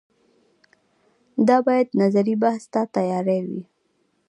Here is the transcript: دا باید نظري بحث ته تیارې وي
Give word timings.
دا 1.47 1.57
باید 1.67 1.87
نظري 2.01 2.35
بحث 2.43 2.63
ته 2.73 2.81
تیارې 2.95 3.39
وي 3.47 3.61